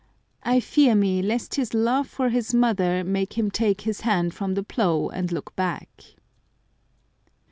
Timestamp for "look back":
5.31-6.03